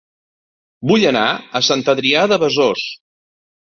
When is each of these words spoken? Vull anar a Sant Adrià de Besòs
Vull 0.93 1.05
anar 1.11 1.27
a 1.61 1.63
Sant 1.69 1.87
Adrià 1.97 2.27
de 2.35 2.43
Besòs 2.47 2.93